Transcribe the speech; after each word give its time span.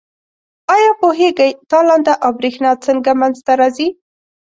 آیا 0.75 0.91
پوهیږئ 0.99 1.51
تالنده 1.69 2.13
او 2.23 2.31
برېښنا 2.39 2.71
څنګه 2.85 3.11
منځ 3.19 3.37
ته 3.45 3.53
راځي؟ 3.61 3.87